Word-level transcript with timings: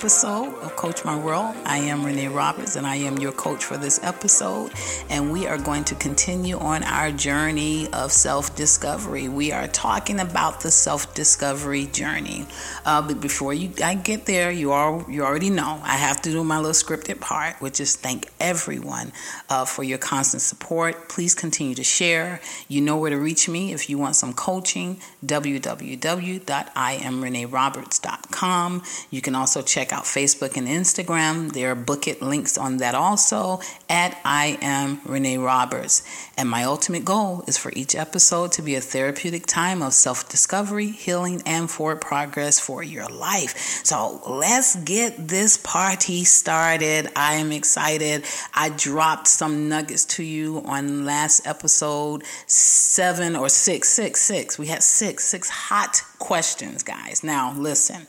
episode 0.00 0.54
of 0.62 0.74
Coach 0.76 1.04
My 1.04 1.14
World. 1.14 1.54
I 1.66 1.76
am 1.76 2.02
Renee 2.02 2.28
Roberts, 2.28 2.76
and 2.76 2.86
I 2.86 2.96
am 2.96 3.18
your 3.18 3.32
coach 3.32 3.62
for 3.62 3.76
this 3.76 4.02
episode. 4.02 4.72
And 5.10 5.30
we 5.30 5.46
are 5.46 5.58
going 5.58 5.84
to 5.84 5.94
continue 5.94 6.56
on 6.56 6.82
our 6.84 7.12
journey 7.12 7.86
of 7.92 8.10
self 8.10 8.56
discovery. 8.56 9.28
We 9.28 9.52
are 9.52 9.68
talking 9.68 10.18
about 10.18 10.62
the 10.62 10.70
self 10.70 11.12
discovery 11.12 11.84
journey. 11.84 12.46
Uh, 12.86 13.02
but 13.02 13.20
before 13.20 13.52
you 13.52 13.74
I 13.84 13.94
get 13.94 14.24
there, 14.24 14.50
you 14.50 14.72
all 14.72 15.04
you 15.06 15.22
already 15.22 15.50
know 15.50 15.82
I 15.84 15.98
have 15.98 16.22
to 16.22 16.30
do 16.30 16.42
my 16.44 16.56
little 16.56 16.72
scripted 16.72 17.20
part, 17.20 17.60
which 17.60 17.78
is 17.78 17.94
thank 17.94 18.30
everyone 18.40 19.12
uh, 19.50 19.66
for 19.66 19.84
your 19.84 19.98
constant 19.98 20.40
support. 20.40 21.10
Please 21.10 21.34
continue 21.34 21.74
to 21.74 21.84
share. 21.84 22.40
You 22.68 22.80
know 22.80 22.96
where 22.96 23.10
to 23.10 23.18
reach 23.18 23.50
me 23.50 23.74
if 23.74 23.90
you 23.90 23.98
want 23.98 24.16
some 24.16 24.32
coaching. 24.32 24.98
www 25.26 26.40
www.imreneeroberts.com. 26.40 28.82
You 29.10 29.20
can 29.20 29.34
also 29.34 29.60
check 29.62 29.89
out 29.92 30.04
Facebook 30.04 30.56
and 30.56 30.68
Instagram. 30.68 31.52
There 31.52 31.70
are 31.70 31.74
book 31.74 32.06
it 32.06 32.22
links 32.22 32.56
on 32.58 32.78
that 32.78 32.94
also 32.94 33.60
at 33.88 34.18
I 34.24 34.58
am 34.60 35.00
Renee 35.04 35.38
Roberts. 35.38 36.02
And 36.36 36.48
my 36.48 36.64
ultimate 36.64 37.04
goal 37.04 37.44
is 37.46 37.56
for 37.56 37.72
each 37.74 37.94
episode 37.94 38.52
to 38.52 38.62
be 38.62 38.74
a 38.74 38.80
therapeutic 38.80 39.46
time 39.46 39.82
of 39.82 39.92
self 39.92 40.28
discovery, 40.28 40.88
healing, 40.88 41.42
and 41.46 41.70
forward 41.70 42.00
progress 42.00 42.58
for 42.58 42.82
your 42.82 43.06
life. 43.08 43.56
So 43.84 44.20
let's 44.26 44.76
get 44.76 45.28
this 45.28 45.56
party 45.56 46.24
started. 46.24 47.10
I 47.16 47.34
am 47.34 47.52
excited. 47.52 48.24
I 48.54 48.70
dropped 48.70 49.28
some 49.28 49.68
nuggets 49.68 50.04
to 50.16 50.22
you 50.22 50.62
on 50.64 51.04
last 51.04 51.46
episode 51.46 52.22
seven 52.46 53.36
or 53.36 53.48
six, 53.48 53.88
six, 53.88 54.20
six. 54.20 54.58
We 54.58 54.66
had 54.66 54.82
six, 54.82 55.24
six 55.24 55.48
hot 55.48 56.02
questions, 56.18 56.82
guys. 56.82 57.22
Now, 57.24 57.52
listen. 57.52 58.06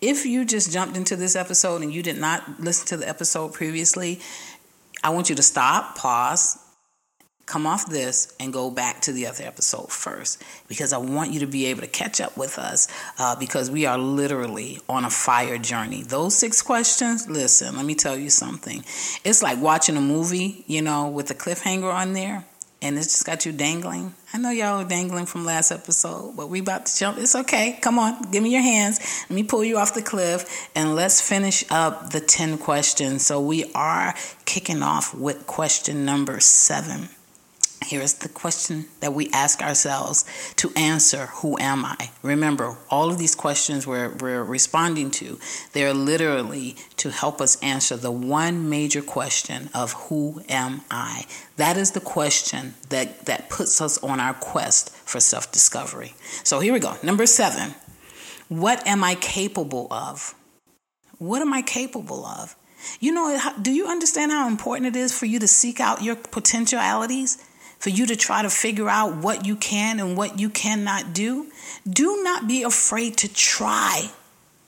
If 0.00 0.26
you 0.26 0.44
just 0.44 0.72
jumped 0.72 0.96
into 0.96 1.16
this 1.16 1.36
episode 1.36 1.82
and 1.82 1.92
you 1.92 2.02
did 2.02 2.18
not 2.18 2.60
listen 2.60 2.86
to 2.88 2.96
the 2.96 3.08
episode 3.08 3.52
previously, 3.52 4.20
I 5.02 5.10
want 5.10 5.28
you 5.28 5.36
to 5.36 5.42
stop, 5.42 5.96
pause, 5.96 6.58
come 7.46 7.66
off 7.66 7.86
this 7.86 8.34
and 8.40 8.52
go 8.52 8.70
back 8.70 9.02
to 9.02 9.12
the 9.12 9.26
other 9.26 9.44
episode 9.44 9.90
first 9.90 10.42
because 10.66 10.92
I 10.92 10.98
want 10.98 11.32
you 11.32 11.40
to 11.40 11.46
be 11.46 11.66
able 11.66 11.82
to 11.82 11.86
catch 11.86 12.20
up 12.20 12.36
with 12.36 12.58
us 12.58 12.88
uh, 13.18 13.36
because 13.36 13.70
we 13.70 13.86
are 13.86 13.98
literally 13.98 14.80
on 14.88 15.04
a 15.04 15.10
fire 15.10 15.58
journey. 15.58 16.02
Those 16.02 16.34
six 16.34 16.62
questions, 16.62 17.28
listen, 17.28 17.76
let 17.76 17.84
me 17.84 17.94
tell 17.94 18.16
you 18.16 18.30
something. 18.30 18.82
It's 19.24 19.42
like 19.42 19.60
watching 19.60 19.96
a 19.96 20.00
movie, 20.00 20.64
you 20.66 20.82
know, 20.82 21.08
with 21.08 21.30
a 21.30 21.34
cliffhanger 21.34 21.92
on 21.92 22.14
there 22.14 22.44
and 22.84 22.98
it's 22.98 23.06
just 23.06 23.24
got 23.24 23.46
you 23.46 23.52
dangling. 23.52 24.14
I 24.32 24.38
know 24.38 24.50
y'all 24.50 24.82
are 24.82 24.88
dangling 24.88 25.24
from 25.24 25.44
last 25.46 25.72
episode, 25.72 26.36
but 26.36 26.50
we 26.50 26.60
about 26.60 26.84
to 26.86 26.98
jump. 26.98 27.18
It's 27.18 27.34
okay. 27.34 27.78
Come 27.80 27.98
on, 27.98 28.30
give 28.30 28.42
me 28.42 28.52
your 28.52 28.62
hands. 28.62 29.00
Let 29.22 29.34
me 29.34 29.42
pull 29.42 29.64
you 29.64 29.78
off 29.78 29.94
the 29.94 30.02
cliff 30.02 30.68
and 30.74 30.94
let's 30.94 31.20
finish 31.20 31.64
up 31.70 32.10
the 32.10 32.20
10 32.20 32.58
questions. 32.58 33.24
So 33.24 33.40
we 33.40 33.72
are 33.74 34.14
kicking 34.44 34.82
off 34.82 35.14
with 35.14 35.46
question 35.46 36.04
number 36.04 36.40
seven. 36.40 37.08
Here's 37.82 38.14
the 38.14 38.30
question 38.30 38.86
that 39.00 39.12
we 39.12 39.28
ask 39.30 39.60
ourselves 39.60 40.24
to 40.56 40.72
answer 40.74 41.26
Who 41.26 41.58
am 41.58 41.84
I? 41.84 42.10
Remember, 42.22 42.76
all 42.88 43.10
of 43.10 43.18
these 43.18 43.34
questions 43.34 43.86
we're, 43.86 44.08
we're 44.08 44.42
responding 44.42 45.10
to, 45.12 45.38
they're 45.72 45.92
literally 45.92 46.76
to 46.96 47.10
help 47.10 47.40
us 47.40 47.60
answer 47.62 47.96
the 47.96 48.10
one 48.10 48.70
major 48.70 49.02
question 49.02 49.68
of 49.74 49.92
Who 50.08 50.42
am 50.48 50.82
I? 50.90 51.26
That 51.56 51.76
is 51.76 51.90
the 51.90 52.00
question 52.00 52.74
that, 52.88 53.26
that 53.26 53.50
puts 53.50 53.80
us 53.80 54.02
on 54.02 54.18
our 54.18 54.34
quest 54.34 54.90
for 54.90 55.20
self 55.20 55.52
discovery. 55.52 56.14
So 56.42 56.60
here 56.60 56.72
we 56.72 56.80
go. 56.80 56.96
Number 57.02 57.26
seven 57.26 57.74
What 58.48 58.86
am 58.86 59.04
I 59.04 59.14
capable 59.16 59.88
of? 59.90 60.34
What 61.18 61.42
am 61.42 61.52
I 61.52 61.60
capable 61.62 62.24
of? 62.24 62.56
You 63.00 63.12
know, 63.12 63.38
do 63.60 63.72
you 63.72 63.86
understand 63.86 64.30
how 64.30 64.48
important 64.48 64.94
it 64.94 64.98
is 64.98 65.16
for 65.16 65.26
you 65.26 65.38
to 65.38 65.48
seek 65.48 65.80
out 65.80 66.02
your 66.02 66.16
potentialities? 66.16 67.38
For 67.84 67.90
you 67.90 68.06
to 68.06 68.16
try 68.16 68.40
to 68.40 68.48
figure 68.48 68.88
out 68.88 69.18
what 69.18 69.44
you 69.44 69.56
can 69.56 70.00
and 70.00 70.16
what 70.16 70.40
you 70.40 70.48
cannot 70.48 71.12
do, 71.12 71.46
do 71.86 72.22
not 72.22 72.48
be 72.48 72.62
afraid 72.62 73.18
to 73.18 73.30
try. 73.30 74.10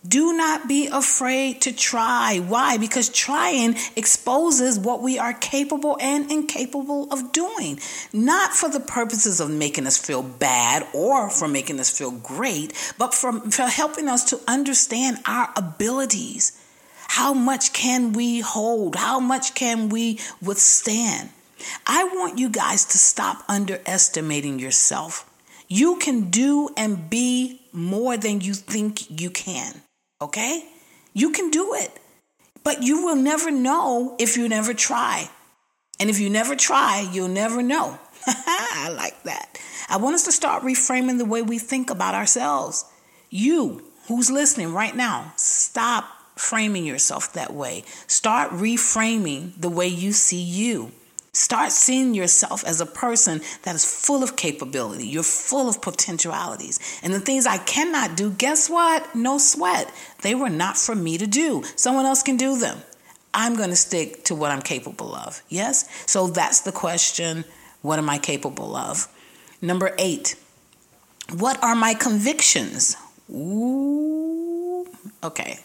Do 0.06 0.36
not 0.36 0.68
be 0.68 0.88
afraid 0.88 1.62
to 1.62 1.72
try. 1.74 2.40
Why? 2.46 2.76
Because 2.76 3.08
trying 3.08 3.76
exposes 3.96 4.78
what 4.78 5.00
we 5.00 5.18
are 5.18 5.32
capable 5.32 5.96
and 5.98 6.30
incapable 6.30 7.10
of 7.10 7.32
doing. 7.32 7.80
Not 8.12 8.52
for 8.52 8.68
the 8.68 8.80
purposes 8.80 9.40
of 9.40 9.48
making 9.48 9.86
us 9.86 9.96
feel 9.96 10.22
bad 10.22 10.86
or 10.92 11.30
for 11.30 11.48
making 11.48 11.80
us 11.80 11.96
feel 11.96 12.10
great, 12.10 12.74
but 12.98 13.14
for, 13.14 13.40
for 13.50 13.62
helping 13.62 14.08
us 14.08 14.24
to 14.24 14.40
understand 14.46 15.20
our 15.26 15.48
abilities. 15.56 16.62
How 17.08 17.32
much 17.32 17.72
can 17.72 18.12
we 18.12 18.40
hold? 18.40 18.94
How 18.94 19.20
much 19.20 19.54
can 19.54 19.88
we 19.88 20.20
withstand? 20.42 21.30
I 21.86 22.04
want 22.04 22.38
you 22.38 22.48
guys 22.48 22.84
to 22.86 22.98
stop 22.98 23.42
underestimating 23.48 24.58
yourself. 24.58 25.28
You 25.68 25.96
can 25.96 26.30
do 26.30 26.70
and 26.76 27.10
be 27.10 27.60
more 27.72 28.16
than 28.16 28.40
you 28.40 28.54
think 28.54 29.20
you 29.20 29.30
can, 29.30 29.82
okay? 30.20 30.64
You 31.12 31.32
can 31.32 31.50
do 31.50 31.74
it, 31.74 31.90
but 32.62 32.82
you 32.82 33.04
will 33.04 33.16
never 33.16 33.50
know 33.50 34.16
if 34.18 34.36
you 34.36 34.48
never 34.48 34.74
try. 34.74 35.28
And 35.98 36.10
if 36.10 36.20
you 36.20 36.30
never 36.30 36.54
try, 36.54 37.08
you'll 37.12 37.28
never 37.28 37.62
know. 37.62 37.98
I 38.26 38.92
like 38.94 39.22
that. 39.24 39.58
I 39.88 39.96
want 39.96 40.14
us 40.14 40.24
to 40.24 40.32
start 40.32 40.62
reframing 40.62 41.18
the 41.18 41.24
way 41.24 41.42
we 41.42 41.58
think 41.58 41.90
about 41.90 42.14
ourselves. 42.14 42.84
You, 43.30 43.84
who's 44.08 44.30
listening 44.30 44.72
right 44.72 44.94
now, 44.94 45.32
stop 45.36 46.04
framing 46.36 46.84
yourself 46.84 47.32
that 47.32 47.52
way. 47.52 47.84
Start 48.06 48.50
reframing 48.50 49.52
the 49.60 49.70
way 49.70 49.86
you 49.86 50.12
see 50.12 50.42
you. 50.42 50.92
Start 51.36 51.70
seeing 51.70 52.14
yourself 52.14 52.64
as 52.64 52.80
a 52.80 52.86
person 52.86 53.42
that 53.64 53.74
is 53.74 53.84
full 53.84 54.22
of 54.22 54.36
capability. 54.36 55.06
You're 55.06 55.22
full 55.22 55.68
of 55.68 55.82
potentialities. 55.82 56.80
And 57.02 57.12
the 57.12 57.20
things 57.20 57.44
I 57.44 57.58
cannot 57.58 58.16
do, 58.16 58.30
guess 58.30 58.70
what? 58.70 59.14
No 59.14 59.36
sweat. 59.36 59.92
They 60.22 60.34
were 60.34 60.48
not 60.48 60.78
for 60.78 60.94
me 60.94 61.18
to 61.18 61.26
do. 61.26 61.62
Someone 61.76 62.06
else 62.06 62.22
can 62.22 62.38
do 62.38 62.58
them. 62.58 62.78
I'm 63.34 63.54
going 63.54 63.68
to 63.68 63.76
stick 63.76 64.24
to 64.24 64.34
what 64.34 64.50
I'm 64.50 64.62
capable 64.62 65.14
of. 65.14 65.42
Yes? 65.50 65.86
So 66.06 66.26
that's 66.28 66.60
the 66.62 66.72
question. 66.72 67.44
What 67.82 67.98
am 67.98 68.08
I 68.08 68.16
capable 68.16 68.74
of? 68.74 69.06
Number 69.60 69.94
eight, 69.98 70.36
what 71.34 71.62
are 71.62 71.76
my 71.76 71.92
convictions? 71.92 72.96
Ooh, 73.30 74.88
okay. 75.22 75.58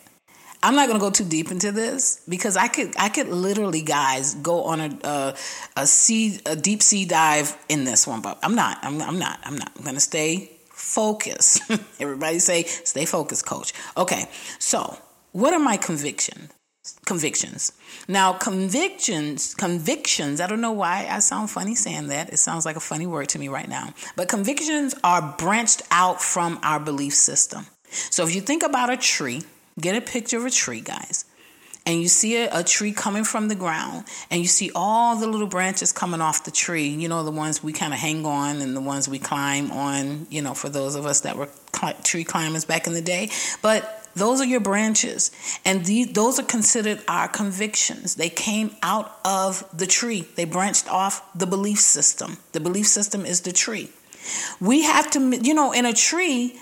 I'm 0.63 0.75
not 0.75 0.87
going 0.87 0.99
to 0.99 1.03
go 1.03 1.09
too 1.09 1.25
deep 1.25 1.49
into 1.49 1.71
this 1.71 2.21
because 2.29 2.55
I 2.55 2.67
could 2.67 2.93
I 2.97 3.09
could 3.09 3.29
literally 3.29 3.81
guys 3.81 4.35
go 4.35 4.65
on 4.65 4.79
a 4.79 4.99
a, 5.03 5.35
a 5.75 5.87
sea 5.87 6.39
a 6.45 6.55
deep 6.55 6.83
sea 6.83 7.05
dive 7.05 7.57
in 7.67 7.83
this 7.83 8.05
one, 8.05 8.21
but 8.21 8.37
I'm 8.43 8.55
not. 8.55 8.77
I'm, 8.83 9.01
I'm 9.01 9.17
not. 9.17 9.39
I'm 9.43 9.57
not. 9.57 9.71
I'm 9.75 9.83
going 9.83 9.95
to 9.95 10.01
stay 10.01 10.51
focused. 10.69 11.61
Everybody 11.99 12.39
say 12.39 12.63
stay 12.63 13.05
focused, 13.05 13.45
coach. 13.45 13.73
Okay. 13.97 14.25
So, 14.59 14.97
what 15.31 15.53
are 15.53 15.59
my 15.59 15.77
convictions? 15.77 16.51
Convictions. 17.05 17.73
Now, 18.07 18.33
convictions, 18.33 19.53
convictions, 19.53 20.41
I 20.41 20.47
don't 20.47 20.61
know 20.61 20.71
why 20.71 21.07
I 21.09 21.19
sound 21.19 21.51
funny 21.51 21.75
saying 21.75 22.07
that. 22.07 22.33
It 22.33 22.37
sounds 22.37 22.65
like 22.65 22.75
a 22.75 22.79
funny 22.79 23.05
word 23.05 23.29
to 23.29 23.39
me 23.39 23.49
right 23.49 23.69
now. 23.69 23.93
But 24.15 24.29
convictions 24.29 24.95
are 25.03 25.35
branched 25.37 25.83
out 25.91 26.21
from 26.21 26.59
our 26.63 26.79
belief 26.79 27.13
system. 27.13 27.67
So 27.91 28.25
if 28.25 28.33
you 28.33 28.41
think 28.41 28.63
about 28.63 28.89
a 28.91 28.97
tree, 28.97 29.43
Get 29.81 29.95
a 29.95 30.01
picture 30.01 30.37
of 30.37 30.45
a 30.45 30.51
tree, 30.51 30.81
guys. 30.81 31.25
And 31.85 31.99
you 31.99 32.07
see 32.07 32.37
a, 32.37 32.59
a, 32.59 32.63
tree 32.63 32.91
coming 32.91 33.23
from 33.23 33.47
the 33.47 33.55
ground, 33.55 34.05
and 34.29 34.39
you 34.39 34.47
see 34.47 34.69
all 34.75 35.15
the 35.15 35.25
little 35.25 35.47
branches 35.47 35.91
coming 35.91 36.21
off 36.21 36.43
the 36.43 36.51
tree. 36.51 36.87
You 36.87 37.09
know, 37.09 37.23
the 37.23 37.31
ones 37.31 37.63
we 37.63 37.73
kind 37.73 37.91
of 37.91 37.99
hang 37.99 38.23
on 38.23 38.61
and 38.61 38.75
the 38.75 38.81
ones 38.81 39.09
we 39.09 39.17
climb 39.17 39.71
on, 39.71 40.27
you 40.29 40.43
know, 40.43 40.53
for 40.53 40.69
those 40.69 40.93
of 40.93 41.07
us 41.07 41.21
that 41.21 41.37
were 41.37 41.49
tree 42.03 42.23
climbers 42.23 42.65
back 42.65 42.85
in 42.85 42.93
the 42.93 43.01
day. 43.01 43.31
But 43.63 44.01
those 44.15 44.41
are 44.41 44.45
your 44.45 44.59
branches. 44.59 45.31
And 45.65 45.85
the, 45.85 46.03
those 46.05 46.39
are 46.39 46.43
considered 46.43 47.01
our 47.07 47.27
convictions. 47.27 48.15
They 48.15 48.29
came 48.29 48.75
out 48.83 49.17
of 49.25 49.65
the 49.75 49.87
tree, 49.87 50.27
they 50.35 50.45
branched 50.45 50.87
off 50.91 51.27
the 51.33 51.47
belief 51.47 51.79
system. 51.79 52.37
The 52.51 52.59
belief 52.59 52.87
system 52.87 53.25
is 53.25 53.41
the 53.41 53.51
tree. 53.51 53.89
We 54.59 54.83
have 54.83 55.09
to, 55.11 55.39
you 55.41 55.55
know, 55.55 55.71
in 55.71 55.85
a 55.85 55.93
tree, 55.93 56.59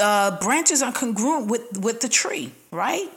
uh, 0.00 0.38
branches 0.40 0.82
are 0.82 0.92
congruent 0.92 1.50
with 1.50 1.78
with 1.78 2.00
the 2.00 2.08
tree, 2.08 2.52
right? 2.70 3.08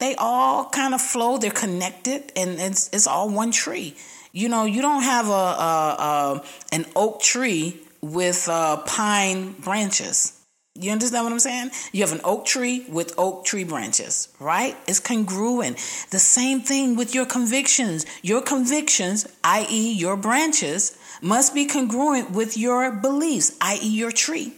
They 0.00 0.14
all 0.16 0.68
kind 0.68 0.94
of 0.94 1.00
flow. 1.00 1.38
They're 1.38 1.50
connected, 1.50 2.32
and 2.36 2.60
it's 2.60 2.90
it's 2.92 3.06
all 3.06 3.28
one 3.28 3.52
tree. 3.52 3.96
You 4.32 4.48
know, 4.48 4.64
you 4.64 4.82
don't 4.82 5.02
have 5.02 5.28
a, 5.28 5.30
a, 5.30 5.96
a 5.98 6.44
an 6.72 6.86
oak 6.96 7.22
tree 7.22 7.80
with 8.00 8.48
uh, 8.48 8.78
pine 8.78 9.52
branches. 9.52 10.40
You 10.76 10.90
understand 10.90 11.22
what 11.22 11.32
I'm 11.32 11.38
saying? 11.38 11.70
You 11.92 12.00
have 12.00 12.12
an 12.12 12.20
oak 12.24 12.46
tree 12.46 12.84
with 12.88 13.14
oak 13.16 13.44
tree 13.44 13.62
branches, 13.62 14.28
right? 14.40 14.76
It's 14.88 14.98
congruent. 14.98 15.76
The 16.10 16.18
same 16.18 16.62
thing 16.62 16.96
with 16.96 17.14
your 17.14 17.26
convictions. 17.26 18.04
Your 18.22 18.42
convictions, 18.42 19.28
i.e., 19.44 19.92
your 19.92 20.16
branches, 20.16 20.98
must 21.22 21.54
be 21.54 21.66
congruent 21.66 22.32
with 22.32 22.56
your 22.56 22.90
beliefs, 22.90 23.56
i.e., 23.60 23.88
your 23.88 24.10
tree. 24.10 24.54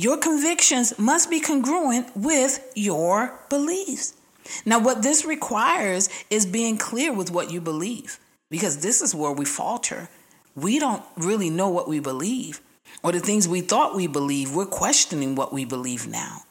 Your 0.00 0.16
convictions 0.16 0.96
must 0.96 1.28
be 1.28 1.40
congruent 1.40 2.16
with 2.16 2.60
your 2.76 3.34
beliefs. 3.48 4.14
Now, 4.64 4.78
what 4.78 5.02
this 5.02 5.24
requires 5.24 6.08
is 6.30 6.46
being 6.46 6.78
clear 6.78 7.12
with 7.12 7.32
what 7.32 7.50
you 7.50 7.60
believe, 7.60 8.20
because 8.48 8.78
this 8.78 9.02
is 9.02 9.12
where 9.12 9.32
we 9.32 9.44
falter. 9.44 10.08
We 10.54 10.78
don't 10.78 11.02
really 11.16 11.50
know 11.50 11.68
what 11.68 11.88
we 11.88 11.98
believe, 11.98 12.60
or 13.02 13.10
the 13.10 13.18
things 13.18 13.48
we 13.48 13.60
thought 13.60 13.96
we 13.96 14.06
believed, 14.06 14.54
we're 14.54 14.66
questioning 14.66 15.34
what 15.34 15.52
we 15.52 15.64
believe 15.64 16.06
now, 16.06 16.42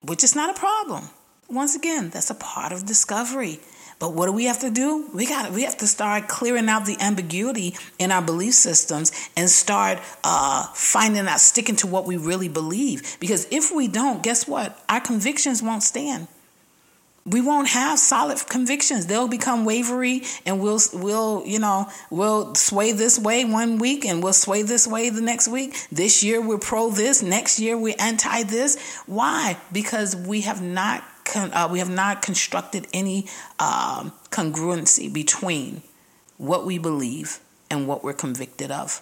which 0.00 0.24
is 0.24 0.34
not 0.34 0.50
a 0.50 0.58
problem. 0.58 1.10
Once 1.48 1.76
again, 1.76 2.10
that's 2.10 2.30
a 2.30 2.34
part 2.34 2.72
of 2.72 2.84
discovery. 2.84 3.60
But 3.98 4.14
what 4.14 4.26
do 4.26 4.32
we 4.32 4.44
have 4.44 4.60
to 4.60 4.70
do? 4.70 5.08
We 5.14 5.26
got 5.26 5.52
we 5.52 5.62
have 5.62 5.76
to 5.78 5.86
start 5.86 6.28
clearing 6.28 6.68
out 6.68 6.86
the 6.86 6.96
ambiguity 7.00 7.76
in 7.98 8.10
our 8.10 8.22
belief 8.22 8.54
systems 8.54 9.12
and 9.36 9.48
start 9.48 9.98
uh, 10.24 10.66
finding 10.74 11.26
out, 11.26 11.40
sticking 11.40 11.76
to 11.76 11.86
what 11.86 12.06
we 12.06 12.16
really 12.16 12.48
believe. 12.48 13.16
Because 13.20 13.46
if 13.50 13.72
we 13.74 13.88
don't, 13.88 14.22
guess 14.22 14.48
what? 14.48 14.82
Our 14.88 15.00
convictions 15.00 15.62
won't 15.62 15.82
stand. 15.82 16.28
We 17.24 17.40
won't 17.40 17.68
have 17.68 18.00
solid 18.00 18.44
convictions. 18.48 19.06
They'll 19.06 19.28
become 19.28 19.64
wavery, 19.64 20.22
and 20.44 20.60
we'll 20.60 20.80
we'll 20.92 21.44
you 21.46 21.60
know 21.60 21.88
we'll 22.10 22.56
sway 22.56 22.90
this 22.90 23.16
way 23.16 23.44
one 23.44 23.78
week, 23.78 24.04
and 24.04 24.22
we'll 24.22 24.32
sway 24.32 24.62
this 24.62 24.88
way 24.88 25.08
the 25.10 25.20
next 25.20 25.46
week. 25.46 25.76
This 25.92 26.24
year 26.24 26.40
we're 26.40 26.58
pro 26.58 26.90
this, 26.90 27.22
next 27.22 27.60
year 27.60 27.78
we're 27.78 27.94
anti 28.00 28.42
this. 28.42 28.76
Why? 29.06 29.56
Because 29.72 30.16
we 30.16 30.40
have 30.40 30.60
not 30.60 31.04
uh, 31.34 31.68
we 31.70 31.78
have 31.78 31.90
not 31.90 32.22
constructed 32.22 32.86
any 32.92 33.26
uh, 33.58 34.10
congruency 34.30 35.12
between 35.12 35.82
what 36.36 36.64
we 36.64 36.78
believe 36.78 37.40
and 37.70 37.86
what 37.86 38.02
we're 38.02 38.12
convicted 38.12 38.70
of. 38.70 39.00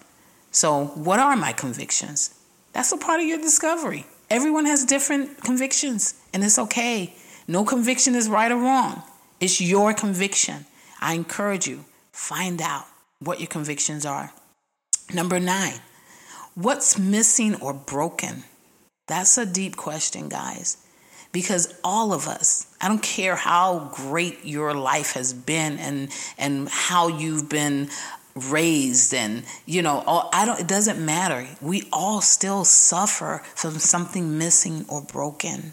So, 0.50 0.87
what 0.87 1.20
are 1.20 1.37
my 1.37 1.52
convictions? 1.52 2.34
That's 2.72 2.93
a 2.93 2.96
part 2.96 3.20
of 3.20 3.26
your 3.26 3.38
discovery. 3.38 4.06
Everyone 4.28 4.67
has 4.67 4.84
different 4.84 5.43
convictions, 5.43 6.14
and 6.32 6.44
it's 6.44 6.58
okay. 6.58 7.14
No 7.49 7.64
conviction 7.64 8.14
is 8.14 8.28
right 8.28 8.50
or 8.50 8.56
wrong. 8.56 9.02
It's 9.40 9.61
your 9.61 9.93
conviction. 9.94 10.67
I 11.00 11.14
encourage 11.14 11.67
you, 11.67 11.84
find 12.12 12.61
out 12.61 12.84
what 13.20 13.40
your 13.40 13.49
convictions 13.49 14.05
are. 14.05 14.32
Number 15.12 15.40
nine, 15.40 15.81
what's 16.55 16.99
missing 16.99 17.55
or 17.56 17.72
broken? 17.72 18.44
That's 19.08 19.37
a 19.38 19.46
deep 19.46 19.76
question, 19.76 20.28
guys 20.28 20.76
because 21.32 21.75
all 21.85 22.12
of 22.12 22.27
us 22.27 22.67
i 22.81 22.88
don't 22.88 23.03
care 23.03 23.37
how 23.37 23.91
great 23.93 24.44
your 24.44 24.75
life 24.75 25.12
has 25.12 25.32
been 25.32 25.79
and 25.79 26.09
and 26.38 26.69
how 26.69 27.09
you've 27.09 27.49
been 27.49 27.88
raised 28.35 29.12
and 29.12 29.44
you 29.67 29.82
know 29.82 30.03
all, 30.06 30.31
i 30.32 30.44
don't 30.44 30.61
it 30.61 30.69
doesn't 30.69 31.05
matter. 31.05 31.47
We 31.61 31.88
all 31.93 32.21
still 32.21 32.65
suffer 32.65 33.43
from 33.55 33.79
something 33.79 34.38
missing 34.38 34.85
or 34.88 35.03
broken. 35.03 35.73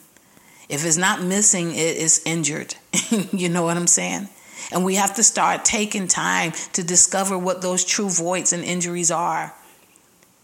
If 0.69 0.85
it's 0.85 0.97
not 0.97 1.21
missing 1.21 1.71
it 1.71 1.97
is 1.97 2.21
injured. 2.25 2.75
You 3.31 3.49
know 3.49 3.63
what 3.63 3.77
i'm 3.77 3.87
saying? 3.87 4.29
And 4.71 4.83
we 4.83 4.95
have 4.95 5.15
to 5.15 5.23
start 5.23 5.63
taking 5.63 6.07
time 6.07 6.51
to 6.73 6.83
discover 6.83 7.37
what 7.37 7.61
those 7.61 7.85
true 7.85 8.09
voids 8.09 8.51
and 8.51 8.63
injuries 8.63 9.11
are 9.11 9.53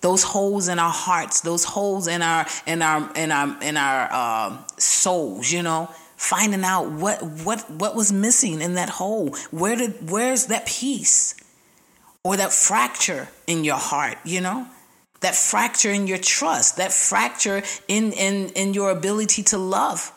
those 0.04 0.22
holes 0.22 0.68
in 0.68 0.80
our 0.80 0.92
hearts, 0.92 1.42
those 1.42 1.64
holes 1.64 2.08
in 2.08 2.22
our 2.22 2.46
in 2.68 2.82
our 2.82 3.10
in 3.16 3.32
our 3.32 3.64
in 3.64 3.78
our 3.78 4.10
uh, 4.12 4.58
souls, 4.78 5.50
you 5.50 5.64
know, 5.64 5.90
finding 6.18 6.66
out 6.66 6.92
what 6.92 7.24
what 7.24 7.72
what 7.72 7.96
was 7.96 8.12
missing 8.12 8.62
in 8.62 8.76
that 8.76 8.90
hole. 8.90 9.34
Where 9.50 9.78
did 9.78 10.12
where's 10.12 10.48
that 10.48 10.68
peace 10.68 11.36
or 12.22 12.36
that 12.36 12.52
fracture 12.52 13.30
in 13.48 13.64
your 13.64 13.78
heart, 13.78 14.18
you 14.26 14.42
know? 14.42 14.68
That 15.22 15.36
fracture 15.36 15.92
in 15.92 16.06
your 16.06 16.18
trust, 16.18 16.76
that 16.78 16.92
fracture 16.92 17.64
in 17.88 18.12
in 18.12 18.50
in 18.50 18.74
your 18.74 18.92
ability 18.92 19.44
to 19.44 19.58
love. 19.58 20.12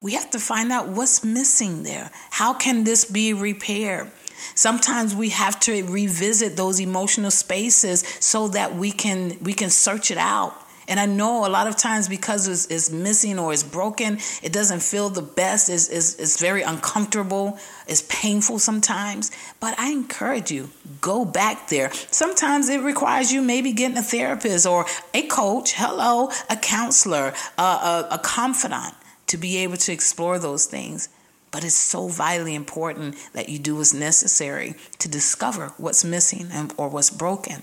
We 0.00 0.14
have 0.14 0.30
to 0.30 0.38
find 0.38 0.72
out 0.72 0.88
what's 0.88 1.22
missing 1.22 1.82
there. 1.82 2.10
How 2.30 2.54
can 2.54 2.84
this 2.84 3.04
be 3.04 3.34
repaired? 3.34 4.10
Sometimes 4.54 5.14
we 5.14 5.30
have 5.30 5.58
to 5.60 5.84
revisit 5.84 6.56
those 6.56 6.80
emotional 6.80 7.30
spaces 7.30 8.00
so 8.20 8.48
that 8.48 8.74
we 8.74 8.90
can 8.90 9.38
we 9.42 9.52
can 9.52 9.70
search 9.70 10.10
it 10.10 10.18
out. 10.18 10.60
And 10.86 11.00
I 11.00 11.06
know 11.06 11.46
a 11.46 11.48
lot 11.48 11.66
of 11.66 11.76
times 11.76 12.08
because 12.08 12.46
it's, 12.46 12.66
it's 12.66 12.90
missing 12.90 13.38
or 13.38 13.52
it's 13.52 13.62
broken, 13.62 14.18
it 14.42 14.52
doesn't 14.52 14.82
feel 14.82 15.08
the 15.08 15.22
best. 15.22 15.70
It's, 15.70 15.88
it's, 15.88 16.16
it's 16.16 16.40
very 16.40 16.62
uncomfortable. 16.62 17.58
It's 17.86 18.02
painful 18.08 18.58
sometimes. 18.58 19.30
But 19.60 19.78
I 19.78 19.90
encourage 19.90 20.50
you, 20.50 20.70
go 21.00 21.24
back 21.24 21.68
there. 21.68 21.90
Sometimes 22.10 22.68
it 22.68 22.82
requires 22.82 23.32
you 23.32 23.40
maybe 23.40 23.72
getting 23.72 23.96
a 23.96 24.02
therapist 24.02 24.66
or 24.66 24.86
a 25.14 25.22
coach, 25.22 25.72
hello, 25.74 26.30
a 26.50 26.56
counselor, 26.56 27.32
a, 27.56 28.06
a 28.10 28.20
confidant 28.22 28.94
to 29.28 29.38
be 29.38 29.58
able 29.58 29.78
to 29.78 29.92
explore 29.92 30.38
those 30.38 30.66
things. 30.66 31.08
But 31.54 31.62
it's 31.62 31.76
so 31.76 32.08
vitally 32.08 32.56
important 32.56 33.14
that 33.32 33.48
you 33.48 33.60
do 33.60 33.76
what's 33.76 33.94
necessary 33.94 34.74
to 34.98 35.08
discover 35.08 35.72
what's 35.76 36.04
missing 36.04 36.48
and, 36.50 36.74
or 36.76 36.88
what's 36.88 37.10
broken. 37.10 37.62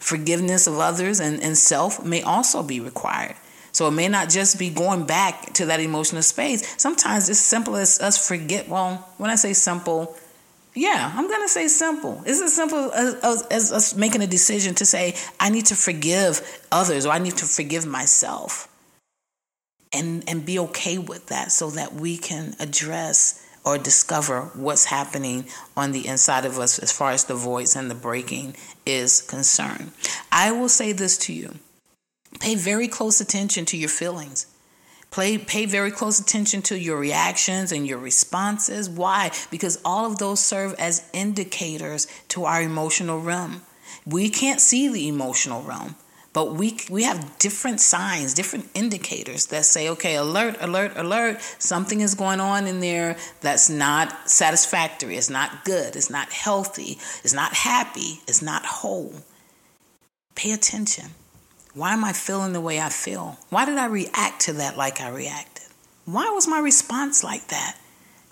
Forgiveness 0.00 0.66
of 0.66 0.78
others 0.78 1.20
and, 1.20 1.42
and 1.42 1.54
self 1.54 2.02
may 2.02 2.22
also 2.22 2.62
be 2.62 2.80
required. 2.80 3.36
So 3.72 3.88
it 3.88 3.90
may 3.90 4.08
not 4.08 4.30
just 4.30 4.58
be 4.58 4.70
going 4.70 5.04
back 5.04 5.52
to 5.52 5.66
that 5.66 5.80
emotional 5.80 6.22
space. 6.22 6.80
Sometimes 6.80 7.28
it's 7.28 7.38
simple 7.38 7.76
as 7.76 8.00
us 8.00 8.26
forget. 8.26 8.70
Well, 8.70 9.06
when 9.18 9.28
I 9.28 9.34
say 9.34 9.52
simple, 9.52 10.16
yeah, 10.74 11.12
I'm 11.14 11.28
going 11.28 11.42
to 11.42 11.48
say 11.48 11.68
simple. 11.68 12.22
It's 12.24 12.40
as 12.40 12.56
simple 12.56 12.90
as, 12.90 13.16
as, 13.16 13.42
as, 13.50 13.70
us 13.70 13.94
making 13.94 14.22
a 14.22 14.26
decision 14.26 14.74
to 14.76 14.86
say, 14.86 15.14
I 15.38 15.50
need 15.50 15.66
to 15.66 15.74
forgive 15.74 16.40
others 16.72 17.04
or 17.04 17.10
I 17.10 17.18
need 17.18 17.36
to 17.36 17.44
forgive 17.44 17.84
myself 17.84 18.66
and 19.92 20.24
and 20.28 20.44
be 20.44 20.58
okay 20.58 20.98
with 20.98 21.26
that 21.26 21.52
so 21.52 21.70
that 21.70 21.94
we 21.94 22.16
can 22.16 22.54
address 22.60 23.42
or 23.64 23.76
discover 23.76 24.42
what's 24.54 24.84
happening 24.86 25.44
on 25.76 25.90
the 25.90 26.06
inside 26.06 26.44
of 26.44 26.58
us 26.58 26.78
as 26.78 26.92
far 26.92 27.10
as 27.10 27.24
the 27.24 27.34
voids 27.34 27.74
and 27.74 27.90
the 27.90 27.94
breaking 27.96 28.56
is 28.86 29.20
concerned. 29.20 29.90
I 30.30 30.52
will 30.52 30.68
say 30.68 30.92
this 30.92 31.18
to 31.18 31.32
you. 31.32 31.56
Pay 32.38 32.54
very 32.54 32.86
close 32.86 33.20
attention 33.20 33.64
to 33.66 33.76
your 33.76 33.88
feelings. 33.88 34.46
Pay, 35.10 35.38
pay 35.38 35.66
very 35.66 35.90
close 35.90 36.20
attention 36.20 36.62
to 36.62 36.78
your 36.78 36.98
reactions 36.98 37.72
and 37.72 37.86
your 37.86 37.98
responses. 37.98 38.88
Why? 38.88 39.30
Because 39.50 39.80
all 39.84 40.06
of 40.06 40.18
those 40.18 40.40
serve 40.40 40.74
as 40.78 41.08
indicators 41.12 42.06
to 42.28 42.44
our 42.44 42.62
emotional 42.62 43.20
realm. 43.20 43.62
We 44.04 44.28
can't 44.28 44.60
see 44.60 44.88
the 44.88 45.08
emotional 45.08 45.62
realm, 45.62 45.96
but 46.36 46.52
we 46.52 46.76
we 46.90 47.04
have 47.04 47.38
different 47.38 47.80
signs, 47.80 48.34
different 48.34 48.68
indicators 48.74 49.46
that 49.46 49.64
say, 49.64 49.88
okay, 49.88 50.16
alert, 50.16 50.58
alert, 50.60 50.92
alert, 50.94 51.40
something 51.58 52.02
is 52.02 52.14
going 52.14 52.40
on 52.40 52.66
in 52.66 52.80
there 52.80 53.16
that's 53.40 53.70
not 53.70 54.28
satisfactory, 54.28 55.16
it's 55.16 55.30
not 55.30 55.64
good, 55.64 55.96
it's 55.96 56.10
not 56.10 56.30
healthy, 56.30 56.98
it's 57.24 57.32
not 57.32 57.54
happy, 57.54 58.20
it's 58.28 58.42
not 58.42 58.66
whole. 58.66 59.14
Pay 60.34 60.52
attention. 60.52 61.06
Why 61.72 61.94
am 61.94 62.04
I 62.04 62.12
feeling 62.12 62.52
the 62.52 62.60
way 62.60 62.82
I 62.82 62.90
feel? 62.90 63.38
Why 63.48 63.64
did 63.64 63.78
I 63.78 63.86
react 63.86 64.42
to 64.42 64.52
that 64.60 64.76
like 64.76 65.00
I 65.00 65.08
reacted? 65.08 65.68
Why 66.04 66.28
was 66.34 66.46
my 66.46 66.58
response 66.58 67.24
like 67.24 67.48
that? 67.48 67.78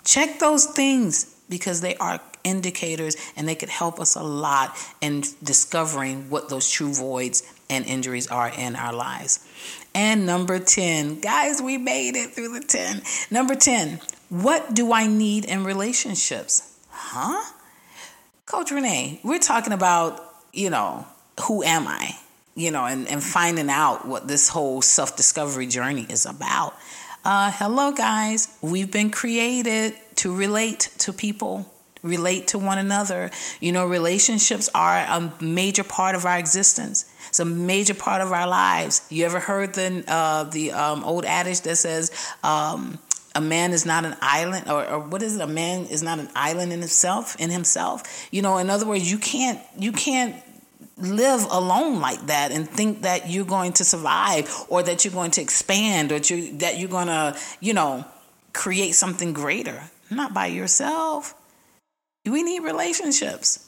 Check 0.03 0.37
those 0.37 0.67
things 0.67 1.35
because 1.49 1.81
they 1.81 1.95
are 1.95 2.21
indicators 2.43 3.17
and 3.35 3.47
they 3.47 3.55
could 3.55 3.69
help 3.69 3.99
us 3.99 4.15
a 4.15 4.21
lot 4.21 4.77
in 5.01 5.23
discovering 5.43 6.29
what 6.29 6.49
those 6.49 6.69
true 6.69 6.93
voids 6.93 7.41
and 7.69 7.85
injuries 7.85 8.27
are 8.27 8.49
in 8.49 8.75
our 8.75 8.93
lives. 8.93 9.45
And 9.93 10.25
number 10.25 10.59
10, 10.59 11.21
guys, 11.21 11.61
we 11.61 11.77
made 11.77 12.15
it 12.15 12.31
through 12.31 12.59
the 12.59 12.65
10. 12.65 13.01
Number 13.31 13.55
10, 13.55 14.01
what 14.29 14.73
do 14.73 14.91
I 14.91 15.07
need 15.07 15.45
in 15.45 15.63
relationships? 15.63 16.77
Huh? 16.89 17.53
Coach 18.45 18.71
Renee, 18.71 19.19
we're 19.23 19.39
talking 19.39 19.73
about, 19.73 20.21
you 20.53 20.69
know, 20.69 21.05
who 21.45 21.63
am 21.63 21.87
I? 21.87 22.17
You 22.55 22.71
know, 22.71 22.85
and, 22.85 23.07
and 23.07 23.23
finding 23.23 23.69
out 23.69 24.07
what 24.07 24.27
this 24.27 24.47
whole 24.49 24.81
self 24.81 25.17
discovery 25.17 25.67
journey 25.67 26.05
is 26.09 26.25
about. 26.25 26.73
Uh, 27.23 27.51
hello, 27.53 27.91
guys. 27.91 28.55
We've 28.61 28.91
been 28.91 29.09
created 29.09 29.93
to 30.17 30.33
relate 30.33 30.89
to 30.99 31.11
people 31.11 31.69
relate 32.05 32.47
to 32.47 32.59
one 32.59 32.77
another. 32.77 33.31
You 33.59 33.71
know, 33.71 33.85
relationships 33.85 34.69
are 34.73 34.97
a 34.97 35.33
major 35.41 35.83
part 35.83 36.15
of 36.15 36.25
our 36.25 36.37
existence. 36.37 37.05
It's 37.29 37.39
a 37.39 37.45
major 37.45 37.93
part 37.93 38.21
of 38.21 38.31
our 38.31 38.47
lives. 38.47 39.05
You 39.09 39.25
ever 39.25 39.39
heard 39.39 39.73
the 39.73 40.03
uh, 40.07 40.45
the 40.45 40.71
um, 40.71 41.03
old 41.03 41.25
adage 41.25 41.61
that 41.61 41.75
says 41.75 42.11
um, 42.43 42.99
a 43.33 43.41
man 43.41 43.73
is 43.73 43.85
not 43.85 44.05
an 44.05 44.15
island, 44.21 44.69
or, 44.69 44.87
or 44.87 44.99
what 44.99 45.21
is 45.21 45.35
it? 45.35 45.41
A 45.41 45.47
man 45.47 45.85
is 45.85 46.01
not 46.01 46.19
an 46.19 46.29
island 46.35 46.71
in 46.71 46.79
himself. 46.79 47.35
In 47.39 47.49
himself, 47.49 48.27
you 48.31 48.41
know. 48.41 48.57
In 48.57 48.69
other 48.69 48.85
words, 48.85 49.11
you 49.11 49.17
can't 49.17 49.59
you 49.77 49.91
can't 49.91 50.35
live 50.97 51.43
alone 51.51 51.99
like 51.99 52.27
that 52.27 52.51
and 52.51 52.69
think 52.69 53.01
that 53.01 53.29
you're 53.29 53.45
going 53.45 53.73
to 53.73 53.83
survive 53.83 54.49
or 54.69 54.81
that 54.81 55.03
you're 55.03 55.13
going 55.13 55.31
to 55.31 55.41
expand 55.41 56.11
or 56.11 56.19
that 56.19 56.77
you're 56.77 56.89
going 56.89 57.07
to 57.07 57.37
you 57.59 57.73
know 57.73 58.05
create 58.53 58.93
something 58.93 59.33
greater 59.33 59.83
not 60.09 60.33
by 60.33 60.45
yourself 60.45 61.35
we 62.25 62.43
need 62.43 62.61
relationships. 62.61 63.65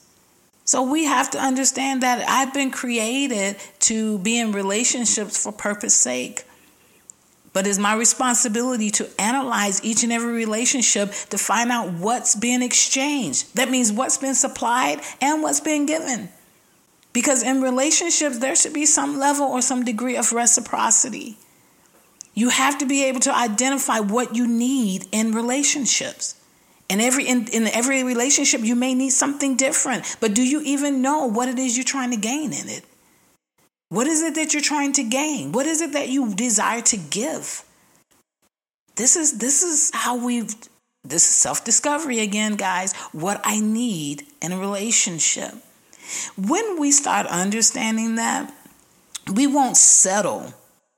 So 0.66 0.84
we 0.84 1.06
have 1.06 1.32
to 1.32 1.40
understand 1.40 2.04
that 2.04 2.28
I've 2.28 2.54
been 2.54 2.72
created 2.72 3.56
to 3.82 4.20
be 4.20 4.38
in 4.38 4.52
relationships 4.52 5.42
for 5.42 5.52
purpose 5.52 5.96
sake. 5.96 6.44
But 7.54 7.66
it's 7.66 7.80
my 7.80 7.96
responsibility 7.96 8.92
to 8.92 9.10
analyze 9.18 9.84
each 9.84 10.04
and 10.04 10.12
every 10.12 10.34
relationship 10.34 11.12
to 11.30 11.38
find 11.38 11.72
out 11.72 11.94
what's 11.94 12.36
being 12.36 12.62
exchanged. 12.62 13.56
That 13.56 13.72
means 13.72 13.92
what's 13.92 14.18
been 14.18 14.36
supplied 14.36 15.00
and 15.22 15.42
what's 15.42 15.62
been 15.62 15.86
given. 15.86 16.30
Because 17.14 17.42
in 17.42 17.62
relationships, 17.62 18.38
there 18.38 18.56
should 18.56 18.74
be 18.74 18.86
some 18.86 19.18
level 19.18 19.48
or 19.48 19.62
some 19.62 19.86
degree 19.86 20.18
of 20.18 20.34
reciprocity. 20.34 21.38
You 22.36 22.50
have 22.50 22.78
to 22.78 22.86
be 22.86 23.06
able 23.06 23.22
to 23.22 23.36
identify 23.36 24.00
what 24.02 24.36
you 24.36 24.48
need 24.48 25.06
in 25.12 25.32
relationships. 25.32 26.36
And 26.90 27.02
every 27.02 27.28
in, 27.28 27.48
in 27.48 27.68
every 27.68 28.04
relationship, 28.04 28.62
you 28.62 28.76
may 28.76 28.94
need 28.94 29.10
something 29.10 29.58
different. 29.58 30.18
But 30.20 30.34
do 30.34 30.42
you 30.42 30.62
even 30.62 31.02
know 31.02 31.26
what 31.26 31.50
it 31.50 31.60
is 31.60 31.76
you're 31.76 31.84
trying 31.84 32.12
to 32.12 32.18
gain 32.18 32.54
in 32.54 32.70
it? 32.70 32.84
What 33.90 34.08
is 34.08 34.22
it 34.22 34.36
that 34.36 34.54
you're 34.54 34.62
trying 34.62 34.94
to 34.94 35.04
gain? 35.04 35.52
What 35.52 35.66
is 35.66 35.82
it 35.82 35.94
that 35.94 36.10
you 36.10 36.34
desire 36.34 36.82
to 36.82 36.98
give? 36.98 37.64
This 38.96 39.16
is 39.16 39.38
this 39.38 39.64
is 39.64 39.92
how 39.94 40.18
we've 40.26 40.54
this 41.04 41.24
is 41.24 41.36
self-discovery 41.36 42.20
again, 42.20 42.56
guys. 42.56 42.94
What 43.12 43.40
I 43.44 43.60
need 43.60 44.26
in 44.42 44.52
a 44.52 44.58
relationship. 44.58 45.54
When 46.38 46.80
we 46.80 46.92
start 46.92 47.28
understanding 47.28 48.16
that, 48.16 48.54
we 49.34 49.46
won't 49.46 49.78
settle. 49.78 50.54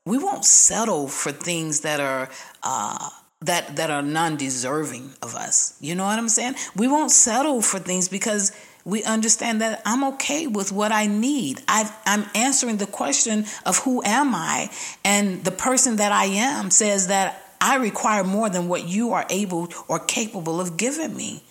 We 0.06 0.18
won't 0.18 0.44
settle 0.44 1.08
for 1.08 1.30
things 1.30 1.80
that 1.80 2.00
are 2.00 2.30
uh, 2.62 3.10
that 3.42 3.76
that 3.76 3.90
are 3.90 4.02
non-deserving 4.02 5.14
of 5.22 5.34
us. 5.34 5.76
You 5.80 5.94
know 5.94 6.04
what 6.04 6.18
I'm 6.18 6.28
saying? 6.28 6.54
We 6.76 6.88
won't 6.88 7.10
settle 7.10 7.62
for 7.62 7.78
things 7.78 8.08
because 8.08 8.52
we 8.84 9.02
understand 9.04 9.60
that 9.60 9.82
I'm 9.84 10.04
okay 10.14 10.46
with 10.46 10.72
what 10.72 10.92
I 10.92 11.06
need. 11.06 11.62
i 11.68 11.90
am 12.06 12.26
answering 12.34 12.78
the 12.78 12.86
question 12.86 13.44
of 13.66 13.78
who 13.78 14.02
am 14.04 14.34
I, 14.34 14.70
and 15.04 15.44
the 15.44 15.50
person 15.50 15.96
that 15.96 16.12
I 16.12 16.26
am 16.26 16.70
says 16.70 17.08
that 17.08 17.42
I 17.60 17.76
require 17.76 18.24
more 18.24 18.48
than 18.48 18.68
what 18.68 18.88
you 18.88 19.12
are 19.12 19.26
able 19.28 19.68
or 19.86 19.98
capable 19.98 20.60
of 20.60 20.76
giving 20.76 21.14
me. 21.14 21.42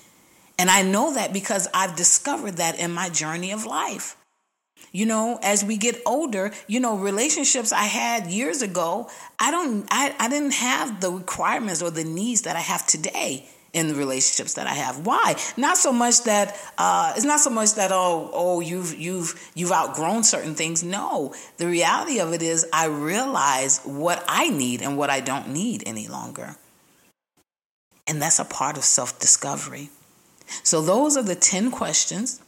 And 0.58 0.70
I 0.70 0.82
know 0.82 1.14
that 1.14 1.32
because 1.32 1.68
I've 1.74 1.96
discovered 1.96 2.58
that 2.58 2.80
in 2.80 2.92
my 2.92 3.10
journey 3.10 3.52
of 3.52 3.66
life. 3.66 4.18
You 4.92 5.06
know, 5.06 5.40
as 5.44 5.64
we 5.64 5.78
get 5.78 6.02
older, 6.06 6.52
you 6.68 6.80
know, 6.80 6.98
relationships 6.98 7.72
I 7.72 7.84
had 7.84 8.28
years 8.28 8.62
ago, 8.62 9.10
I 9.38 9.52
don't 9.52 9.88
I, 9.92 10.16
I 10.20 10.30
didn't 10.30 10.54
have 10.54 11.00
the 11.00 11.12
requirements 11.12 11.82
or 11.82 11.92
the 11.92 12.04
needs 12.04 12.42
that 12.42 12.56
I 12.56 12.62
have 12.62 12.88
today 12.88 13.48
in 13.72 13.88
the 13.88 13.96
relationships 13.96 14.56
that 14.56 14.68
I 14.68 14.74
have. 14.74 15.06
Why? 15.06 15.36
Not 15.56 15.78
so 15.78 15.92
much 15.94 16.24
that 16.24 16.58
uh, 16.78 17.14
it's 17.16 17.26
not 17.26 17.40
so 17.40 17.50
much 17.50 17.76
that 17.76 17.92
oh 17.92 18.30
oh 18.34 18.60
you've 18.62 18.98
you've 18.98 19.52
you've 19.54 19.72
outgrown 19.72 20.24
certain 20.24 20.56
things. 20.56 20.84
No, 20.84 21.34
the 21.58 21.68
reality 21.68 22.20
of 22.20 22.34
it 22.34 22.42
is 22.42 22.66
I 22.74 22.88
realize 22.88 23.82
what 23.84 24.24
I 24.28 24.50
need 24.50 24.82
and 24.82 24.98
what 24.98 25.10
I 25.10 25.20
don't 25.20 25.50
need 25.50 25.84
any 25.86 26.08
longer, 26.08 26.56
and 28.08 28.22
that's 28.22 28.40
a 28.40 28.46
part 28.46 28.78
of 28.78 28.84
self 28.84 29.20
discovery. 29.20 29.90
So 30.64 30.82
those 30.82 31.16
are 31.16 31.24
the 31.24 31.36
ten 31.36 31.70
questions 31.70 32.42